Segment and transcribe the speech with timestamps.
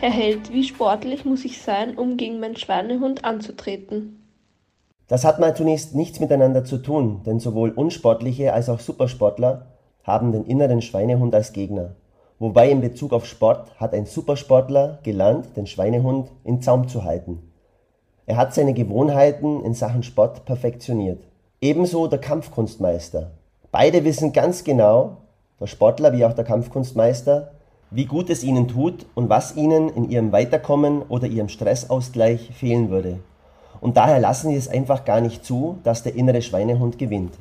[0.00, 4.26] Herr Held, wie sportlich muss ich sein, um gegen meinen Schweinehund anzutreten?
[5.08, 9.66] Das hat mal zunächst nichts miteinander zu tun, denn sowohl unsportliche als auch Supersportler
[10.02, 11.96] haben den inneren Schweinehund als Gegner.
[12.38, 17.52] Wobei in Bezug auf Sport hat ein Supersportler gelernt, den Schweinehund in Zaum zu halten.
[18.24, 21.22] Er hat seine Gewohnheiten in Sachen Sport perfektioniert.
[21.60, 23.32] Ebenso der Kampfkunstmeister.
[23.70, 25.18] Beide wissen ganz genau,
[25.60, 27.52] der Sportler wie auch der Kampfkunstmeister,
[27.90, 32.90] wie gut es ihnen tut und was ihnen in ihrem Weiterkommen oder ihrem Stressausgleich fehlen
[32.90, 33.18] würde.
[33.80, 37.34] Und daher lassen sie es einfach gar nicht zu, dass der innere Schweinehund gewinnt.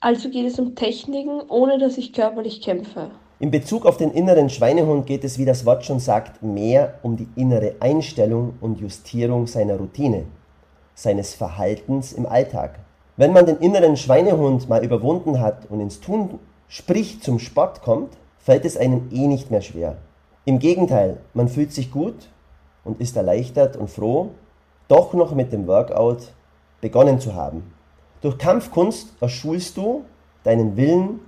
[0.00, 3.10] Also geht es um Techniken, ohne dass ich körperlich kämpfe.
[3.38, 7.16] In Bezug auf den inneren Schweinehund geht es, wie das Wort schon sagt, mehr um
[7.16, 10.24] die innere Einstellung und Justierung seiner Routine,
[10.94, 12.78] seines Verhaltens im Alltag.
[13.16, 18.16] Wenn man den inneren Schweinehund mal überwunden hat und ins Tun, sprich zum Sport kommt,
[18.42, 19.96] fällt es einem eh nicht mehr schwer.
[20.44, 22.28] Im Gegenteil, man fühlt sich gut
[22.84, 24.30] und ist erleichtert und froh,
[24.88, 26.32] doch noch mit dem Workout
[26.80, 27.72] begonnen zu haben.
[28.20, 30.04] Durch Kampfkunst erschulst du
[30.42, 31.20] deinen Willen,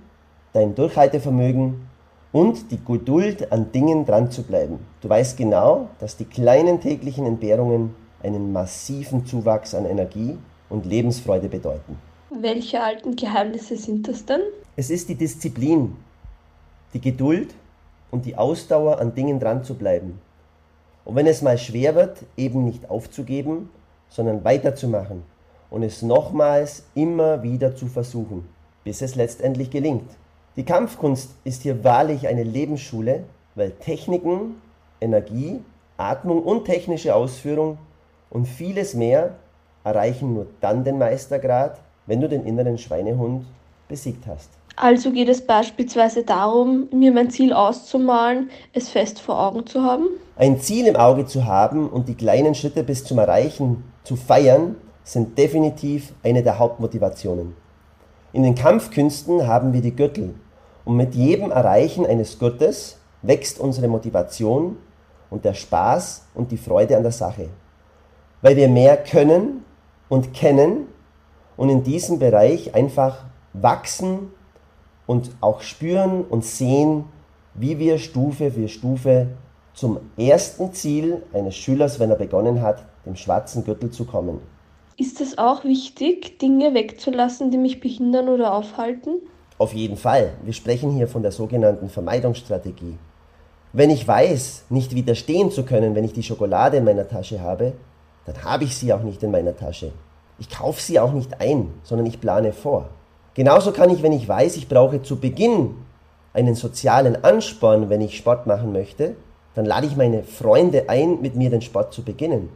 [0.53, 1.87] dein Durchhaltevermögen
[2.33, 4.79] und die Geduld an Dingen dran zu bleiben.
[5.01, 10.37] Du weißt genau, dass die kleinen täglichen Entbehrungen einen massiven Zuwachs an Energie
[10.69, 11.97] und Lebensfreude bedeuten.
[12.29, 14.41] Welche alten Geheimnisse sind das denn?
[14.75, 15.95] Es ist die Disziplin,
[16.95, 17.53] die Geduld
[18.09, 20.19] und die Ausdauer an Dingen dran zu bleiben.
[21.03, 23.69] Und wenn es mal schwer wird, eben nicht aufzugeben,
[24.09, 25.23] sondern weiterzumachen
[25.69, 28.47] und es nochmals immer wieder zu versuchen,
[28.85, 30.09] bis es letztendlich gelingt.
[30.55, 34.61] Die Kampfkunst ist hier wahrlich eine Lebensschule, weil Techniken,
[35.01, 35.61] Energie,
[35.97, 37.77] Atmung und technische Ausführung
[38.29, 39.35] und vieles mehr
[39.83, 43.45] erreichen nur dann den Meistergrad, wenn du den inneren Schweinehund
[43.89, 44.49] besiegt hast.
[44.77, 50.07] Also geht es beispielsweise darum, mir mein Ziel auszumalen, es fest vor Augen zu haben?
[50.35, 54.75] Ein Ziel im Auge zu haben und die kleinen Schritte bis zum Erreichen zu feiern,
[55.05, 57.55] sind definitiv eine der Hauptmotivationen.
[58.33, 60.35] In den Kampfkünsten haben wir die Gürtel
[60.83, 64.77] und mit jedem Erreichen eines Gürtels wächst unsere Motivation
[65.29, 67.49] und der Spaß und die Freude an der Sache,
[68.41, 69.63] weil wir mehr können
[70.09, 70.87] und kennen
[71.55, 74.31] und in diesem Bereich einfach wachsen
[75.07, 77.05] und auch spüren und sehen,
[77.53, 79.27] wie wir Stufe für Stufe
[79.73, 84.39] zum ersten Ziel eines Schülers, wenn er begonnen hat, dem schwarzen Gürtel zu kommen.
[84.97, 89.21] Ist es auch wichtig, Dinge wegzulassen, die mich behindern oder aufhalten?
[89.57, 90.33] Auf jeden Fall.
[90.43, 92.97] Wir sprechen hier von der sogenannten Vermeidungsstrategie.
[93.73, 97.73] Wenn ich weiß, nicht widerstehen zu können, wenn ich die Schokolade in meiner Tasche habe,
[98.25, 99.91] dann habe ich sie auch nicht in meiner Tasche.
[100.39, 102.89] Ich kaufe sie auch nicht ein, sondern ich plane vor.
[103.35, 105.75] Genauso kann ich, wenn ich weiß, ich brauche zu Beginn
[106.33, 109.15] einen sozialen Ansporn, wenn ich Sport machen möchte,
[109.55, 112.49] dann lade ich meine Freunde ein, mit mir den Sport zu beginnen.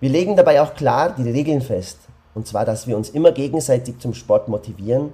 [0.00, 2.00] Wir legen dabei auch klar die Regeln fest,
[2.34, 5.12] und zwar, dass wir uns immer gegenseitig zum Sport motivieren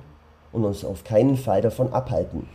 [0.52, 2.48] und uns auf keinen Fall davon abhalten.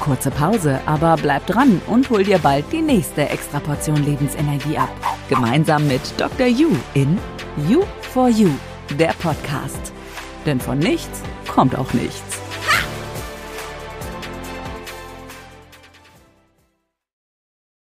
[0.00, 5.15] Kurze Pause, aber bleib dran und hol dir bald die nächste Extraportion Lebensenergie ab.
[5.28, 6.46] Gemeinsam mit Dr.
[6.46, 7.18] Yu in
[7.68, 8.50] You for You,
[8.98, 9.92] der Podcast.
[10.44, 12.45] Denn von nichts kommt auch nichts.